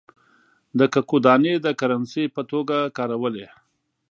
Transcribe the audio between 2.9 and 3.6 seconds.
کارولې.